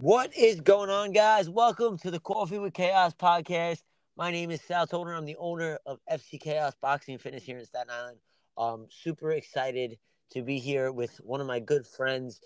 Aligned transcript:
What 0.00 0.34
is 0.34 0.60
going 0.62 0.88
on, 0.88 1.12
guys? 1.12 1.50
Welcome 1.50 1.98
to 1.98 2.10
the 2.10 2.18
Coffee 2.18 2.58
with 2.58 2.72
Chaos 2.72 3.12
podcast. 3.12 3.82
My 4.16 4.30
name 4.30 4.50
is 4.50 4.62
Sal 4.62 4.86
Toner. 4.86 5.12
I'm 5.12 5.26
the 5.26 5.36
owner 5.36 5.78
of 5.84 5.98
FC 6.10 6.40
Chaos 6.40 6.72
Boxing 6.80 7.12
and 7.12 7.20
Fitness 7.20 7.42
here 7.42 7.58
in 7.58 7.66
Staten 7.66 7.90
Island. 7.90 8.16
I'm 8.56 8.86
super 8.88 9.32
excited 9.32 9.98
to 10.30 10.42
be 10.42 10.58
here 10.58 10.92
with 10.92 11.14
one 11.18 11.42
of 11.42 11.46
my 11.46 11.60
good 11.60 11.86
friends, 11.86 12.40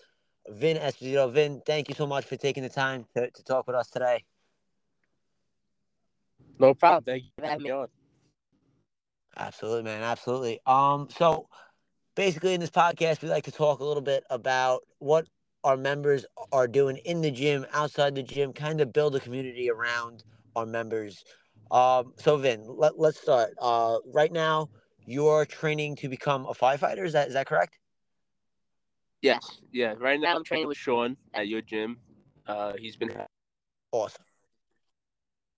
Vin 0.49 0.77
Esposito. 0.77 1.33
Vin, 1.33 1.63
thank 1.65 1.89
you 1.89 1.95
so 1.95 2.05
much 2.05 2.25
for 2.25 2.37
taking 2.37 2.65
the 2.65 2.69
time 2.69 3.07
to, 3.15 3.31
to 3.31 3.45
talk 3.45 3.69
with 3.69 3.77
us 3.77 3.91
today. 3.91 4.25
No 6.59 6.75
problem. 6.75 7.05
Thank 7.05 7.23
you 7.23 7.31
for 7.39 7.47
having 7.47 7.63
me 7.63 7.71
on. 7.71 7.87
Absolutely, 9.37 9.85
man. 9.85 10.03
Absolutely. 10.03 10.59
Um, 10.67 11.09
so 11.17 11.49
basically 12.17 12.55
in 12.55 12.61
this 12.61 12.71
podcast 12.71 13.23
we 13.23 13.29
like 13.29 13.45
to 13.45 13.53
talk 13.53 13.79
a 13.79 13.85
little 13.85 14.03
bit 14.03 14.25
about 14.31 14.81
what 14.99 15.29
our 15.67 15.77
members 15.77 16.25
are 16.53 16.69
doing 16.69 16.97
in 16.99 17.21
the 17.21 17.31
gym, 17.31 17.67
outside 17.73 18.15
the 18.15 18.23
gym, 18.23 18.53
kind 18.53 18.81
of 18.81 18.93
build 18.93 19.17
a 19.17 19.21
community 19.21 19.69
around 19.69 20.23
our 20.55 20.65
members. 20.65 21.25
Um, 21.73 22.13
so 22.17 22.37
Vin, 22.37 22.65
let, 22.69 23.01
let's 23.01 23.21
start. 23.21 23.53
Uh, 23.61 23.99
right 24.15 24.33
now, 24.33 24.71
you're 25.07 25.45
training 25.45 25.97
to 25.97 26.09
become 26.09 26.47
a 26.47 26.55
firefighter. 26.55 27.05
Is 27.05 27.15
that 27.15 27.27
is 27.27 27.35
that 27.35 27.49
correct? 27.49 27.79
Yes. 29.23 29.61
Yeah. 29.73 29.95
Right 29.99 30.21
now, 30.21 30.37
I'm 30.37 30.45
training 30.45 30.69
with 30.69 30.79
Sean 30.79 31.17
at 31.35 31.49
your 31.49 31.63
gym. 31.63 31.99
Uh, 32.47 32.75
he's 32.79 32.95
been 32.95 33.11
awesome. 33.91 34.25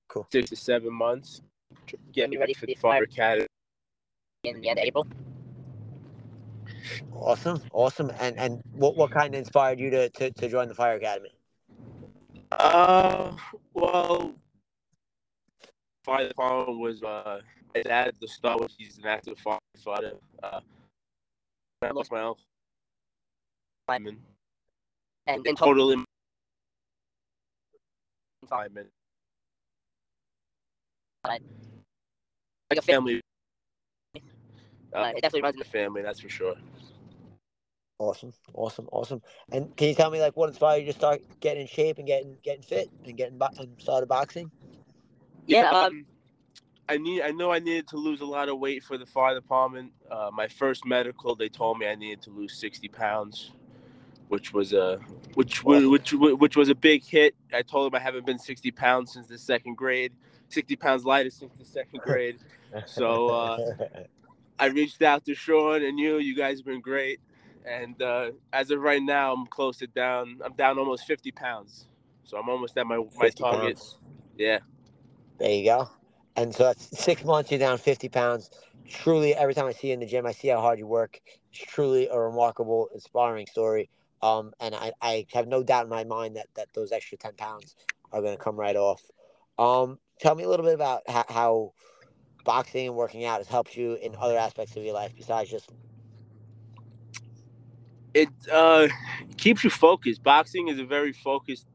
Cool. 0.09 0.27
Six 0.33 0.49
to 0.49 0.57
seven 0.57 0.93
months. 0.95 1.43
Getting 2.13 2.41
ready 2.41 2.55
for 2.55 2.65
the 2.65 2.75
fire 2.75 3.03
academy 3.03 3.47
in 4.45 4.63
the 4.63 4.71
end 4.71 4.79
of 4.79 4.85
April. 4.87 5.07
Awesome, 7.13 7.63
awesome. 7.73 8.11
And 8.21 8.39
and 8.39 8.63
what 8.73 8.97
what 8.97 9.11
kind 9.11 9.35
of 9.35 9.39
inspired 9.39 9.79
you 9.79 9.91
to 9.91 10.09
to, 10.11 10.31
to 10.31 10.49
join 10.49 10.69
the 10.69 10.75
fire 10.75 10.97
academy? 10.97 11.31
Uh, 12.53 13.33
well, 13.75 14.33
fire 16.05 16.29
department 16.29 16.79
was 16.79 17.03
uh, 17.03 17.41
my 17.75 17.83
dad 17.83 18.13
the 18.21 18.29
start 18.29 18.61
was 18.61 18.75
he's 18.79 18.99
an 18.99 19.07
active 19.07 19.37
firefighter. 19.39 20.19
Uh, 20.43 20.61
I 21.83 21.91
lost 21.91 22.11
my 22.11 22.21
uncle. 22.21 22.45
Fireman. 23.87 24.19
And, 25.27 25.47
and 25.47 25.57
totally 25.57 26.03
fireman. 28.49 28.87
Like 31.27 31.43
a 32.77 32.83
family. 32.83 33.21
Uh, 34.95 35.13
it 35.15 35.23
definitely 35.23 35.43
runs 35.43 35.55
in 35.55 35.59
the 35.59 35.65
family, 35.65 36.03
that's 36.03 36.21
for 36.21 36.29
sure. 36.29 36.55
Awesome, 37.99 38.33
awesome, 38.55 38.89
awesome. 38.93 39.23
And 39.51 39.77
can 39.77 39.89
you 39.89 39.95
tell 39.95 40.11
me 40.11 40.21
like 40.21 40.37
what 40.37 40.49
inspired 40.49 40.79
you 40.79 40.87
to 40.87 40.93
start 40.93 41.21
getting 41.41 41.63
in 41.63 41.67
shape 41.67 41.99
and 41.99 42.07
getting 42.07 42.37
getting 42.45 42.63
fit 42.63 42.89
and 43.05 43.17
getting 43.17 43.39
bo- 43.39 43.49
and 43.59 43.75
started 43.81 44.07
boxing? 44.07 44.53
Yeah, 45.47 45.71
um, 45.71 46.07
I 46.89 46.99
need. 46.99 47.23
I 47.23 47.33
know 47.33 47.51
I 47.51 47.59
needed 47.59 47.89
to 47.89 47.97
lose 47.97 48.21
a 48.21 48.25
lot 48.25 48.49
of 48.49 48.61
weight 48.61 48.85
for 48.85 48.99
the 48.99 49.07
fire 49.07 49.35
department. 49.35 49.93
Uh, 50.09 50.31
my 50.33 50.47
first 50.47 50.87
medical, 50.87 51.35
they 51.35 51.49
told 51.49 51.79
me 51.79 51.89
I 51.89 51.97
needed 51.97 52.23
to 52.23 52.31
lose 52.31 52.55
sixty 52.55 52.87
pounds, 52.87 53.51
which 54.29 54.53
was 54.53 54.73
a 54.73 55.01
which 55.35 55.65
was 55.65 55.85
which 55.87 56.13
which 56.13 56.57
was 56.57 56.69
a 56.69 56.75
big 56.77 57.05
hit. 57.05 57.35
I 57.53 57.63
told 57.63 57.91
them 57.91 58.01
I 58.01 58.03
haven't 58.03 58.27
been 58.27 58.39
sixty 58.39 58.71
pounds 58.71 59.13
since 59.13 59.27
the 59.27 59.39
second 59.39 59.77
grade, 59.77 60.13
sixty 60.51 60.77
pounds 60.77 61.05
lighter 61.05 61.31
since 61.31 61.53
the 61.59 61.65
second 61.65 62.01
grade. 62.01 62.39
So 62.87 63.29
uh, 63.29 63.59
I 64.61 64.67
reached 64.67 65.03
out 65.03 65.25
to 65.25 65.35
Sean 65.35 65.83
and 65.83 65.99
you. 65.99 66.19
You 66.19 66.37
guys 66.37 66.59
have 66.59 66.67
been 66.67 66.81
great. 66.81 67.21
And 67.65 68.01
uh, 68.01 68.31
as 68.53 68.71
of 68.71 68.81
right 68.81 69.03
now, 69.03 69.33
I'm 69.33 69.47
close 69.47 69.79
to 69.79 69.87
down. 69.87 70.41
I'm 70.45 70.55
down 70.55 70.79
almost 70.79 71.07
50 71.07 71.33
pounds. 71.33 71.87
So 72.25 72.37
I'm 72.39 72.49
almost 72.49 72.77
at 72.77 72.87
my 72.87 73.03
my 73.17 73.29
target. 73.31 73.77
Pounds. 73.77 73.99
Yeah. 74.37 74.59
There 75.39 75.51
you 75.51 75.65
go. 75.65 75.91
And 76.37 76.55
so 76.55 76.65
that's 76.65 76.99
six 76.99 77.25
months. 77.25 77.51
You're 77.51 77.61
down 77.61 77.79
50 77.79 78.09
pounds. 78.09 78.51
Truly, 78.89 79.35
every 79.35 79.55
time 79.55 79.67
I 79.67 79.73
see 79.73 79.89
you 79.89 79.95
in 79.95 80.01
the 80.01 80.07
gym, 80.07 80.27
I 80.27 80.33
see 80.33 80.49
how 80.49 80.61
hard 80.61 80.79
you 80.79 80.87
work. 80.87 81.21
It's 81.53 81.61
truly 81.61 82.09
a 82.09 82.19
remarkable, 82.19 82.89
inspiring 82.95 83.47
story. 83.47 83.91
Um, 84.23 84.53
and 84.61 84.75
I, 84.75 84.93
I 85.01 85.27
have 85.33 85.47
no 85.47 85.63
doubt 85.63 85.85
in 85.85 85.91
my 85.91 86.05
mind 86.05 86.37
that 86.37 86.49
that 86.57 86.69
those 86.75 86.93
extra 86.93 87.19
10 87.19 87.35
pounds 87.35 87.77
are 88.13 88.21
going 88.21 88.37
to 88.37 88.43
come 88.43 88.57
right 88.57 88.77
off. 88.77 89.03
Um, 89.59 89.99
tell 90.21 90.35
me 90.35 90.45
a 90.45 90.49
little 90.49 90.65
bit 90.65 90.75
about 90.75 91.03
how, 91.09 91.25
how 91.29 91.73
boxing 92.45 92.87
and 92.89 92.97
working 92.97 93.25
out 93.25 93.39
has 93.39 93.49
helped 93.49 93.77
you 93.77 93.95
in 93.95 94.17
other 94.19 94.39
aspects 94.39 94.77
of 94.77 94.83
your 94.83 94.95
life 94.95 95.13
besides 95.17 95.51
just 95.51 95.71
it 98.19 98.29
uh, 98.51 98.89
keeps 99.37 99.63
you 99.63 99.71
focused. 99.71 100.23
Boxing 100.23 100.69
is 100.69 100.79
a 100.79 100.85
very 100.85 101.13
focused. 101.13 101.67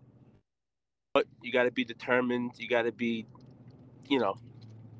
But 1.13 1.25
you 1.41 1.51
got 1.51 1.63
to 1.63 1.71
be 1.71 1.85
determined. 1.85 2.51
You 2.57 2.67
got 2.67 2.83
to 2.83 2.91
be, 2.91 3.25
you 4.09 4.19
know, 4.19 4.35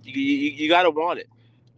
you, 0.04 0.14
you, 0.22 0.52
you 0.52 0.70
got 0.70 0.84
to 0.84 0.92
want 0.92 1.20
it. 1.20 1.28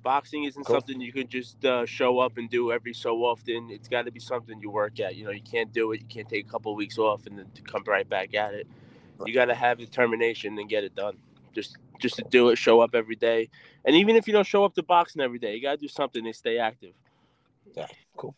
Boxing 0.03 0.43
isn't 0.43 0.63
cool. 0.65 0.75
something 0.75 1.01
you 1.01 1.11
can 1.11 1.27
just 1.27 1.65
uh, 1.65 1.85
show 1.85 2.19
up 2.19 2.37
and 2.37 2.47
do 2.49 2.71
every 2.71 2.93
so 2.93 3.23
often. 3.23 3.69
It's 3.71 3.87
got 3.87 4.05
to 4.05 4.11
be 4.11 4.19
something 4.19 4.59
you 4.61 4.69
work 4.69 4.99
at. 4.99 5.15
You 5.15 5.25
know, 5.25 5.31
you 5.31 5.41
can't 5.41 5.73
do 5.73 5.93
it. 5.93 6.01
You 6.01 6.07
can't 6.07 6.29
take 6.29 6.45
a 6.45 6.49
couple 6.49 6.71
of 6.71 6.77
weeks 6.77 6.99
off 6.99 7.25
and 7.25 7.39
then 7.39 7.47
come 7.63 7.83
right 7.87 8.07
back 8.07 8.35
at 8.35 8.53
it. 8.53 8.67
You 9.25 9.33
got 9.33 9.45
to 9.45 9.55
have 9.55 9.79
determination 9.79 10.59
and 10.59 10.69
get 10.69 10.83
it 10.83 10.93
done. 10.93 11.17
Just 11.53 11.77
just 12.01 12.17
to 12.17 12.25
do 12.29 12.49
it, 12.49 12.57
show 12.57 12.81
up 12.81 12.93
every 12.93 13.15
day, 13.15 13.49
and 13.85 13.95
even 13.95 14.17
if 14.17 14.27
you 14.27 14.33
don't 14.33 14.45
show 14.45 14.65
up 14.65 14.75
to 14.75 14.83
boxing 14.83 15.21
every 15.21 15.39
day, 15.39 15.55
you 15.55 15.61
got 15.61 15.71
to 15.71 15.77
do 15.77 15.87
something 15.87 16.25
to 16.25 16.33
stay 16.33 16.57
active. 16.57 16.91
Yeah, 17.73 17.87
cool. 18.17 18.35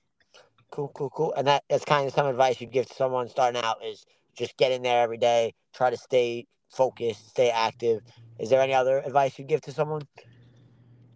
Cool, 0.72 0.91
cool, 0.94 1.09
cool. 1.09 1.33
And 1.35 1.47
that, 1.47 1.63
that's 1.69 1.85
kind 1.85 2.07
of 2.07 2.13
some 2.13 2.28
advice 2.28 2.59
you'd 2.59 2.72
give 2.72 2.88
to 2.88 2.94
someone 2.94 3.29
starting 3.29 3.61
out 3.63 3.78
is 3.83 4.05
just 4.38 4.57
get 4.57 4.72
in 4.72 4.83
there 4.83 5.01
every 5.01 5.17
day, 5.17 5.53
try 5.73 5.89
to 5.89 5.97
stay 5.97 6.45
focused, 6.69 7.29
stay 7.29 7.50
active. 7.50 8.01
Is 8.39 8.50
there 8.50 8.61
any 8.61 8.73
other 8.73 9.00
advice 9.00 9.39
you'd 9.39 9.47
give 9.47 9.61
to 9.61 9.72
someone? 9.72 10.03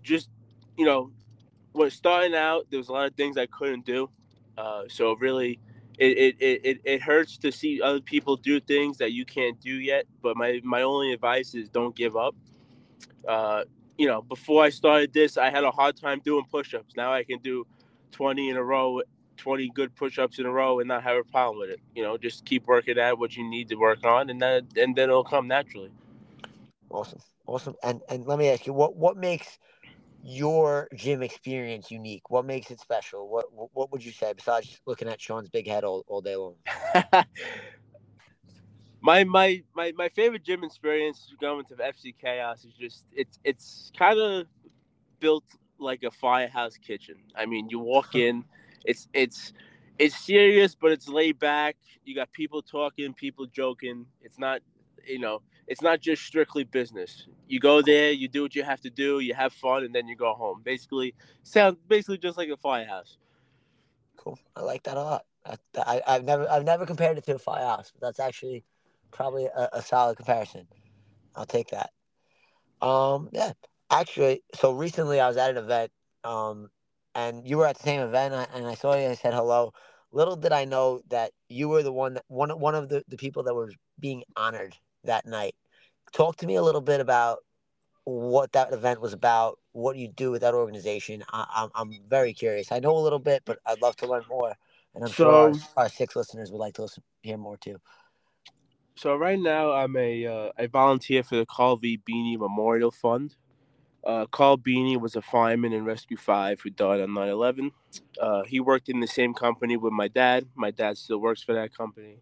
Just, 0.02 0.30
you 0.78 0.86
know, 0.86 1.12
when 1.74 1.90
starting 1.92 2.34
out, 2.34 2.66
there 2.70 2.80
was 2.80 2.90
a 2.90 2.94
lot 2.94 3.08
of 3.08 3.16
things 3.16 3.38
I 3.38 3.46
couldn't 3.46 3.86
do. 3.86 4.10
Uh, 4.58 4.84
so 4.88 5.16
really, 5.16 5.60
it, 6.00 6.18
it, 6.18 6.36
it, 6.40 6.82
it 6.84 7.02
hurts 7.02 7.38
to 7.38 7.52
see 7.52 7.82
other 7.82 8.02
people 8.02 8.38
do 8.38 8.60
things 8.60 8.98
that 8.98 9.12
you 9.12 9.26
can't 9.26 9.60
do 9.62 9.74
yet. 9.74 10.06
But 10.22 10.38
my, 10.38 10.60
my 10.64 10.82
only 10.82 11.14
advice 11.14 11.54
is 11.54 11.70
don't 11.70 11.96
give 11.96 12.16
up. 12.16 12.36
Uh, 13.28 13.64
you 13.98 14.08
know, 14.08 14.22
before 14.24 14.64
I 14.64 14.70
started 14.70 15.14
this, 15.14 15.38
I 15.38 15.52
had 15.52 15.64
a 15.64 15.72
hard 15.72 15.96
time 15.96 16.22
doing 16.24 16.46
push-ups. 16.50 16.96
Now 16.96 17.14
I 17.14 17.24
can 17.24 17.40
do 17.40 17.68
20 18.12 18.50
in 18.50 18.58
a 18.58 18.64
row 18.64 19.02
20 19.42 19.70
good 19.74 19.96
push-ups 19.96 20.38
in 20.40 20.46
a 20.46 20.52
row 20.52 20.80
and 20.80 20.88
not 20.88 21.04
have 21.04 21.18
a 21.18 21.24
problem 21.24 21.60
with 21.60 21.72
it. 21.72 21.80
You 21.96 22.04
know, 22.04 22.18
just 22.18 22.46
keep 22.46 22.68
working 22.68 23.00
at 23.00 23.18
what 23.18 23.36
you 23.36 23.50
need 23.50 23.70
to 23.70 23.76
work 23.76 24.06
on, 24.06 24.30
and 24.30 24.40
then 24.42 24.68
and 24.78 24.96
then 24.96 25.10
it'll 25.10 25.24
come 25.24 25.48
naturally. 25.48 25.92
Awesome, 26.90 27.20
awesome. 27.48 27.76
And 27.84 28.02
and 28.10 28.26
let 28.26 28.38
me 28.38 28.50
ask 28.50 28.68
you, 28.68 28.74
what 28.74 28.96
what 28.96 29.18
makes 29.18 29.58
your 30.24 30.88
gym 30.96 31.24
experience 31.24 31.90
unique? 31.90 32.30
What 32.30 32.46
makes 32.46 32.70
it 32.70 32.80
special? 32.80 33.28
What 33.28 33.46
what 33.74 33.92
would 33.92 34.06
you 34.06 34.12
say 34.12 34.32
besides 34.34 34.80
looking 34.86 35.08
at 35.08 35.20
Sean's 35.20 35.50
big 35.50 35.68
head 35.68 35.84
all, 35.84 36.04
all 36.08 36.22
day 36.22 36.36
long? 36.36 36.56
my 39.02 39.24
my 39.24 39.64
my 39.76 39.92
my 39.98 40.10
favorite 40.10 40.44
gym 40.44 40.64
experience 40.64 41.34
going 41.42 41.66
to 41.66 41.76
FC 41.76 42.14
Chaos 42.22 42.64
is 42.64 42.74
just 42.74 43.06
it's 43.14 43.40
it's 43.44 43.92
kind 43.98 44.20
of 44.20 44.46
built 45.20 45.46
like 45.80 46.04
a 46.04 46.12
firehouse 46.12 46.78
kitchen. 46.78 47.16
I 47.36 47.48
mean, 47.48 47.70
you 47.70 47.80
walk 47.80 48.14
in 48.28 48.46
it's 48.86 49.08
it's 49.14 49.54
it's 50.00 50.16
serious, 50.16 50.76
but 50.76 50.92
it's 50.92 51.08
laid 51.08 51.40
back. 51.40 51.78
You 52.06 52.16
got 52.16 52.32
people 52.32 52.62
talking, 52.62 53.14
people 53.14 53.46
joking. 53.46 54.06
It's 54.22 54.40
not, 54.40 54.62
you 55.06 55.20
know, 55.20 55.42
it's 55.68 55.82
not 55.82 56.00
just 56.00 56.24
strictly 56.24 56.64
business. 56.64 57.28
You 57.48 57.60
go 57.60 57.82
there, 57.82 58.12
you 58.12 58.28
do 58.28 58.42
what 58.42 58.56
you 58.56 58.64
have 58.64 58.82
to 58.82 58.90
do, 58.90 59.20
you 59.20 59.34
have 59.34 59.54
fun, 59.54 59.84
and 59.84 59.94
then 59.94 60.08
you 60.08 60.16
go 60.16 60.34
home. 60.34 60.62
Basically, 60.64 61.14
sounds 61.44 61.78
basically 61.88 62.18
just 62.18 62.38
like 62.38 62.50
a 62.50 62.58
firehouse. 62.58 63.18
Cool. 64.18 64.40
I 64.56 64.62
like 64.62 64.84
that 64.84 64.98
a 64.98 65.02
lot. 65.02 65.26
I, 65.46 66.02
I, 66.08 66.14
have 66.14 66.24
never 66.24 66.50
I've 66.50 66.66
never 66.66 66.86
compared 66.86 67.18
it 67.18 67.26
to 67.26 67.36
a 67.36 67.40
firehouse, 67.40 67.92
but 67.92 68.06
that's 68.06 68.20
actually 68.20 68.64
probably 69.12 69.46
a, 69.46 69.70
a 69.74 69.82
solid 69.82 70.18
comparison. 70.18 70.68
I'll 71.36 71.46
take 71.46 71.70
that. 71.70 71.92
Um, 72.82 73.30
yeah, 73.32 73.54
actually, 73.90 74.44
so 74.56 74.74
recently 74.74 75.20
I 75.20 75.28
was 75.28 75.38
at 75.38 75.52
an 75.52 75.58
event 75.58 75.92
um, 76.24 76.70
and 77.16 77.48
you 77.48 77.58
were 77.58 77.68
at 77.68 77.78
the 77.78 77.84
same 77.84 78.02
event, 78.02 78.34
and 78.54 78.66
I 78.66 78.76
saw 78.76 78.94
you. 78.94 79.02
And 79.02 79.12
I 79.12 79.16
said 79.16 79.34
hello. 79.34 79.74
Little 80.12 80.36
did 80.36 80.52
I 80.52 80.66
know 80.66 81.02
that 81.10 81.32
you 81.48 81.70
were 81.70 81.84
the 81.84 81.94
one 81.94 82.16
that 82.16 82.26
one 82.28 82.50
one 82.60 82.76
of 82.76 82.90
the, 82.90 83.04
the 83.08 83.18
people 83.18 83.44
that 83.44 83.54
was 83.54 83.74
being 84.00 84.24
honored 84.36 84.76
that 85.04 85.26
night. 85.26 85.56
Talk 86.12 86.38
to 86.38 86.48
me 86.48 86.56
a 86.56 86.62
little 86.62 86.82
bit 86.82 87.00
about 87.00 87.40
what 88.04 88.52
that 88.54 88.74
event 88.74 89.00
was 89.00 89.14
about, 89.14 89.60
what 89.74 89.96
you 89.96 90.08
do 90.08 90.32
with 90.32 90.42
that 90.42 90.54
organization. 90.54 91.24
I, 91.32 91.42
am 91.56 91.70
I'm, 91.76 91.92
I'm 91.94 92.00
very 92.08 92.34
curious. 92.34 92.72
I 92.72 92.80
know 92.80 92.98
a 92.98 93.00
little 93.00 93.20
bit, 93.20 93.44
but 93.46 93.60
I'd 93.66 93.82
love 93.82 93.96
to 93.98 94.08
learn 94.08 94.24
more. 94.28 94.54
And 94.96 95.04
I'm 95.04 95.10
so, 95.10 95.14
sure 95.14 95.34
our, 95.78 95.84
our, 95.84 95.90
six 95.90 96.16
listeners 96.16 96.52
would 96.52 96.58
like 96.58 96.74
to 96.76 96.82
listen, 96.82 97.04
hear 97.22 97.38
more 97.38 97.58
too. 97.58 97.78
So 98.96 99.16
right 99.16 99.40
now, 99.40 99.72
I'm 99.72 99.96
a 99.96 100.26
uh, 100.26 100.52
I 100.58 100.68
volunteer 100.68 101.24
for 101.24 101.38
the 101.38 101.46
Carl 101.46 101.78
V. 101.78 102.02
Bini 102.06 102.36
Memorial 102.38 102.92
Fund. 102.92 103.36
Uh, 104.04 104.26
Carl 104.26 104.58
Bini 104.58 104.98
was 104.98 105.16
a 105.16 105.22
fireman 105.22 105.74
in 105.74 105.86
Rescue 105.86 106.18
5 106.18 106.62
who 106.62 106.70
died 106.72 107.02
on 107.02 107.14
9 107.14 107.30
11. 107.30 107.72
Uh, 108.20 108.44
he 108.44 108.60
worked 108.60 108.90
in 108.90 109.00
the 109.00 109.08
same 109.08 109.34
company 109.34 109.78
with 109.78 109.94
my 109.94 110.08
dad. 110.08 110.48
My 110.56 110.72
dad 110.72 110.98
still 110.98 111.20
works 111.20 111.44
for 111.44 111.54
that 111.54 111.76
company. 111.76 112.18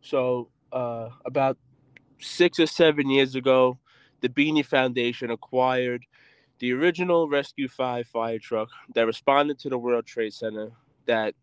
So 0.00 0.48
uh, 0.72 1.10
about 1.24 1.56
six 2.18 2.58
or 2.58 2.66
seven 2.66 3.08
years 3.08 3.34
ago, 3.36 3.78
the 4.20 4.28
Bini 4.28 4.62
Foundation 4.62 5.30
acquired 5.30 6.04
the 6.58 6.72
original 6.72 7.28
Rescue 7.28 7.68
5 7.68 8.06
fire 8.06 8.38
truck 8.38 8.68
that 8.94 9.06
responded 9.06 9.58
to 9.60 9.68
the 9.68 9.78
World 9.78 10.06
Trade 10.06 10.32
Center 10.32 10.72
that 11.06 11.34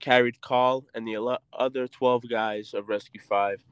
carried 0.00 0.40
Carl 0.40 0.86
and 0.94 1.06
the 1.06 1.38
other 1.52 1.88
12 1.88 2.28
guys 2.30 2.74
of 2.74 2.88
Rescue 2.88 3.20
5 3.20 3.62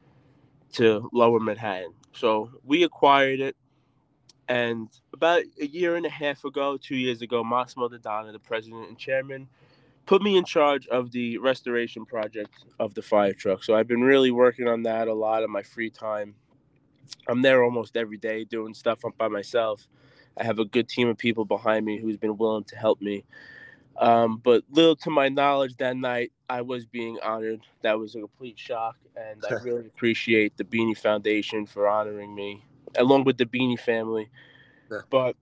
to 0.75 1.09
lower 1.13 1.41
Manhattan. 1.41 1.95
So 2.13 2.51
we 2.65 2.83
acquired 2.83 3.41
it. 3.41 3.57
And 4.49 4.89
about 5.13 5.43
a 5.61 5.67
year 5.67 5.97
and 5.97 6.07
a 6.07 6.11
half 6.11 6.45
ago, 6.45 6.77
two 6.77 6.97
years 6.97 7.23
ago, 7.23 7.43
Massimo 7.43 7.89
Dodonna, 7.89 8.33
the 8.33 8.39
president 8.39 8.89
and 8.89 8.99
chairman, 8.99 9.49
put 10.07 10.23
me 10.23 10.37
in 10.37 10.45
charge 10.45 10.87
of 10.87 11.11
the 11.11 11.39
restoration 11.39 12.07
project 12.07 12.55
of 12.79 12.95
the 12.95 13.03
fire 13.03 13.33
truck. 13.33 13.65
So 13.65 13.75
I've 13.75 13.89
been 13.89 14.03
really 14.03 14.31
working 14.31 14.69
on 14.69 14.85
that 14.85 15.09
a 15.09 15.15
lot 15.15 15.43
of 15.43 15.51
my 15.51 15.63
free 15.63 15.91
time. 15.91 16.35
I'm 17.29 17.43
there 17.43 17.65
almost 17.65 17.97
every 17.97 18.17
day 18.17 18.45
doing 18.45 18.73
stuff 18.73 19.03
by 19.19 19.29
myself. 19.29 19.87
I 20.37 20.45
have 20.45 20.59
a 20.59 20.65
good 20.65 20.89
team 20.89 21.09
of 21.09 21.19
people 21.19 21.45
behind 21.45 21.85
me 21.85 21.99
who's 21.99 22.17
been 22.17 22.37
willing 22.37 22.65
to 22.65 22.77
help 22.77 23.01
me. 23.01 23.25
Um, 23.99 24.41
but 24.43 24.63
little 24.71 24.97
to 24.97 25.11
my 25.11 25.29
knowledge, 25.29 25.77
that 25.79 25.97
night 25.97 26.33
I 26.49 26.61
was 26.63 26.85
being 26.85 27.19
honored. 27.23 27.63
That 27.83 27.99
was 27.99 28.15
a 28.15 28.21
complete 28.21 28.59
shock, 28.59 28.97
and 29.17 29.45
I 29.45 29.55
really 29.63 29.87
appreciate 29.87 30.57
the 30.57 30.65
Bini 30.65 30.95
Foundation 30.95 31.67
for 31.67 31.89
honoring 31.89 32.35
me, 32.35 32.63
along 32.97 33.25
with 33.25 33.39
the 33.39 33.47
Bini 33.47 33.77
family. 33.77 34.29
Yeah. 34.91 35.01
But 35.11 35.37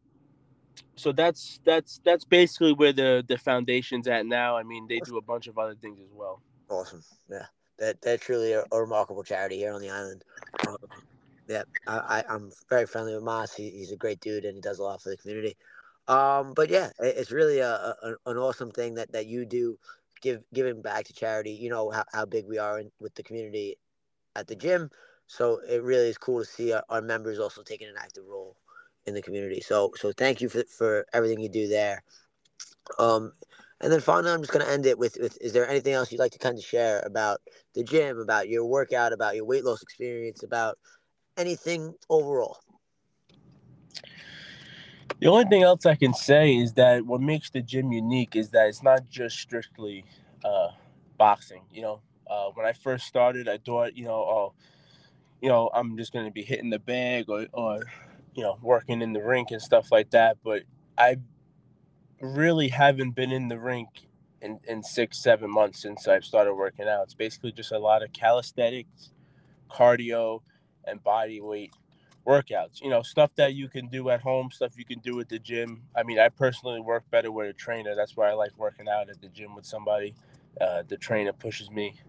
so 0.96 1.12
that's 1.12 1.60
that's 1.64 2.00
that's 2.04 2.24
basically 2.24 2.72
where 2.72 2.92
the 2.92 3.24
the 3.26 3.38
foundation's 3.38 4.08
at 4.08 4.26
now. 4.26 4.56
I 4.56 4.62
mean, 4.62 4.86
they 4.88 5.00
do 5.00 5.16
a 5.16 5.22
bunch 5.22 5.46
of 5.46 5.58
other 5.58 5.74
things 5.74 5.98
as 6.00 6.12
well. 6.12 6.40
Awesome, 6.68 7.02
yeah. 7.30 7.46
That 7.78 8.00
that's 8.00 8.24
truly 8.24 8.52
a, 8.52 8.64
a 8.70 8.80
remarkable 8.80 9.24
charity 9.24 9.56
here 9.56 9.72
on 9.72 9.80
the 9.80 9.90
island. 9.90 10.24
Um, 10.66 10.76
yeah, 11.48 11.62
I, 11.86 12.24
I 12.28 12.34
am 12.34 12.52
very 12.70 12.86
friendly 12.86 13.14
with 13.14 13.24
Moss. 13.24 13.54
He, 13.54 13.70
he's 13.70 13.92
a 13.92 13.96
great 13.96 14.20
dude 14.20 14.44
and 14.44 14.54
he 14.54 14.60
does 14.60 14.78
a 14.78 14.82
lot 14.82 15.02
for 15.02 15.10
the 15.10 15.16
community. 15.16 15.56
Um, 16.08 16.52
but 16.54 16.70
yeah, 16.70 16.90
it, 17.00 17.16
it's 17.16 17.32
really 17.32 17.58
a, 17.58 17.70
a, 17.70 18.14
an 18.26 18.38
awesome 18.38 18.70
thing 18.70 18.94
that 18.94 19.12
that 19.12 19.26
you 19.26 19.44
do, 19.44 19.78
give 20.20 20.42
giving 20.52 20.80
back 20.80 21.04
to 21.06 21.12
charity. 21.12 21.52
You 21.52 21.70
know 21.70 21.90
how, 21.90 22.04
how 22.12 22.24
big 22.24 22.46
we 22.46 22.58
are 22.58 22.78
in, 22.78 22.90
with 23.00 23.14
the 23.14 23.22
community 23.22 23.76
at 24.36 24.46
the 24.46 24.56
gym. 24.56 24.90
So 25.26 25.60
it 25.68 25.82
really 25.82 26.08
is 26.08 26.18
cool 26.18 26.40
to 26.40 26.44
see 26.44 26.72
our, 26.72 26.84
our 26.88 27.02
members 27.02 27.38
also 27.38 27.62
taking 27.62 27.88
an 27.88 27.96
active 27.98 28.24
role 28.28 28.56
in 29.06 29.14
the 29.14 29.22
community. 29.22 29.60
So 29.60 29.92
so 29.96 30.12
thank 30.12 30.40
you 30.40 30.48
for 30.48 30.64
for 30.64 31.06
everything 31.12 31.40
you 31.40 31.48
do 31.48 31.68
there. 31.68 32.02
Um, 32.98 33.32
and 33.80 33.92
then 33.92 34.00
finally, 34.00 34.32
I'm 34.32 34.40
just 34.40 34.52
going 34.52 34.64
to 34.64 34.70
end 34.70 34.86
it 34.86 34.98
with, 34.98 35.18
with: 35.20 35.36
Is 35.40 35.52
there 35.52 35.68
anything 35.68 35.94
else 35.94 36.10
you'd 36.10 36.20
like 36.20 36.32
to 36.32 36.38
kind 36.38 36.56
of 36.56 36.64
share 36.64 37.02
about 37.04 37.40
the 37.74 37.82
gym, 37.82 38.18
about 38.18 38.48
your 38.48 38.64
workout, 38.64 39.12
about 39.12 39.34
your 39.34 39.44
weight 39.44 39.64
loss 39.64 39.82
experience, 39.82 40.42
about 40.42 40.78
anything 41.36 41.94
overall? 42.08 42.58
The 45.20 45.28
only 45.28 45.44
thing 45.44 45.62
else 45.62 45.86
I 45.86 45.94
can 45.94 46.14
say 46.14 46.56
is 46.56 46.74
that 46.74 47.06
what 47.06 47.20
makes 47.20 47.50
the 47.50 47.62
gym 47.62 47.92
unique 47.92 48.36
is 48.36 48.50
that 48.50 48.68
it's 48.68 48.82
not 48.82 49.08
just 49.08 49.38
strictly 49.38 50.04
uh, 50.44 50.68
boxing. 51.18 51.62
You 51.70 51.82
know, 51.82 52.00
uh, 52.28 52.50
when 52.54 52.66
I 52.66 52.72
first 52.72 53.06
started, 53.06 53.48
I 53.48 53.58
thought, 53.58 53.96
you 53.96 54.04
know, 54.04 54.14
oh, 54.14 54.54
you 55.44 55.50
know, 55.50 55.68
I'm 55.74 55.98
just 55.98 56.10
going 56.10 56.24
to 56.24 56.30
be 56.30 56.42
hitting 56.42 56.70
the 56.70 56.78
bag 56.78 57.28
or, 57.28 57.46
or 57.52 57.82
you 58.34 58.42
know, 58.42 58.56
working 58.62 59.02
in 59.02 59.12
the 59.12 59.22
rink 59.22 59.50
and 59.50 59.60
stuff 59.60 59.92
like 59.92 60.08
that. 60.12 60.38
But 60.42 60.62
I 60.96 61.18
really 62.18 62.68
haven't 62.68 63.10
been 63.10 63.30
in 63.30 63.48
the 63.48 63.58
rink 63.58 63.90
in, 64.40 64.58
in 64.66 64.82
six, 64.82 65.18
seven 65.18 65.50
months 65.50 65.82
since 65.82 66.08
I've 66.08 66.24
started 66.24 66.54
working 66.54 66.88
out. 66.88 67.02
It's 67.02 67.12
basically 67.12 67.52
just 67.52 67.72
a 67.72 67.78
lot 67.78 68.02
of 68.02 68.10
calisthenics, 68.14 69.10
cardio, 69.70 70.40
and 70.86 71.04
body 71.04 71.42
weight 71.42 71.74
workouts. 72.26 72.80
You 72.80 72.88
know, 72.88 73.02
stuff 73.02 73.34
that 73.34 73.52
you 73.52 73.68
can 73.68 73.88
do 73.88 74.08
at 74.08 74.22
home, 74.22 74.48
stuff 74.50 74.78
you 74.78 74.86
can 74.86 75.00
do 75.00 75.20
at 75.20 75.28
the 75.28 75.38
gym. 75.38 75.82
I 75.94 76.04
mean, 76.04 76.18
I 76.18 76.30
personally 76.30 76.80
work 76.80 77.04
better 77.10 77.30
with 77.30 77.50
a 77.50 77.52
trainer. 77.52 77.94
That's 77.94 78.16
why 78.16 78.30
I 78.30 78.32
like 78.32 78.52
working 78.56 78.88
out 78.88 79.10
at 79.10 79.20
the 79.20 79.28
gym 79.28 79.54
with 79.54 79.66
somebody. 79.66 80.14
Uh, 80.58 80.84
the 80.88 80.96
trainer 80.96 81.34
pushes 81.34 81.70
me 81.70 82.00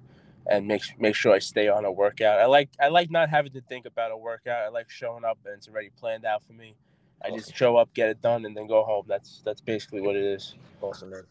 and 0.50 0.68
makes 0.68 0.92
make 1.00 1.16
sure 1.16 1.34
I 1.34 1.40
stay 1.40 1.68
on 1.68 1.86
a 1.86 1.92
workout. 1.92 2.40
I 2.40 2.46
like 2.46 2.70
I 2.80 2.88
like 2.88 3.12
not 3.12 3.30
having 3.30 3.52
to 3.54 3.62
think 3.62 3.86
about 3.86 4.12
a 4.12 4.18
workout. 4.18 4.64
I 4.64 4.70
like 4.70 4.90
showing 4.90 5.24
up 5.24 5.38
and 5.46 5.56
it's 5.56 5.68
already 5.68 5.90
planned 5.98 6.26
out 6.26 6.44
for 6.44 6.54
me. 6.54 6.76
I 7.24 7.28
awesome. 7.28 7.40
just 7.40 7.56
show 7.56 7.78
up, 7.78 7.94
get 7.94 8.10
it 8.10 8.22
done, 8.22 8.46
and 8.46 8.56
then 8.56 8.68
go 8.68 8.84
home. 8.84 9.06
That's 9.08 9.42
that's 9.46 9.62
basically 9.62 10.02
what 10.02 10.16
it 10.16 10.24
is. 10.24 10.56
Awesome, 10.82 11.12
man. 11.12 11.24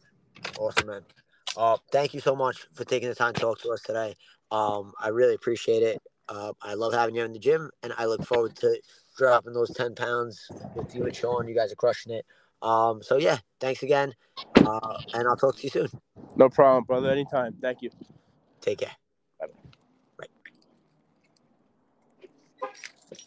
Awesome, 0.58 0.86
man. 0.88 1.02
Uh, 1.56 1.76
thank 1.92 2.14
you 2.14 2.20
so 2.20 2.34
much 2.34 2.66
for 2.74 2.84
taking 2.84 3.08
the 3.08 3.14
time 3.14 3.34
to 3.34 3.40
talk 3.40 3.60
to 3.60 3.70
us 3.70 3.82
today. 3.82 4.14
Um, 4.50 4.92
I 4.98 5.08
really 5.08 5.34
appreciate 5.34 5.82
it. 5.82 6.02
Uh, 6.28 6.52
I 6.62 6.74
love 6.74 6.92
having 6.92 7.14
you 7.14 7.24
in 7.24 7.32
the 7.32 7.38
gym, 7.38 7.70
and 7.82 7.92
I 7.96 8.06
look 8.06 8.24
forward 8.24 8.56
to 8.56 8.80
dropping 9.16 9.52
those 9.52 9.70
10 9.74 9.94
pounds 9.94 10.48
with 10.74 10.94
you 10.94 11.04
and 11.04 11.14
Sean. 11.14 11.46
You 11.46 11.54
guys 11.54 11.70
are 11.70 11.76
crushing 11.76 12.12
it. 12.12 12.26
Um, 12.62 13.02
so, 13.02 13.18
yeah, 13.18 13.38
thanks 13.60 13.82
again. 13.82 14.14
Uh, 14.56 14.98
and 15.12 15.28
I'll 15.28 15.36
talk 15.36 15.56
to 15.56 15.62
you 15.62 15.70
soon. 15.70 15.88
No 16.36 16.48
problem, 16.48 16.84
brother. 16.84 17.10
Anytime. 17.10 17.54
Thank 17.60 17.82
you. 17.82 17.90
Take 18.60 18.78
care. 18.78 18.96
Bye. 22.64 22.70
Bye. 23.10 23.18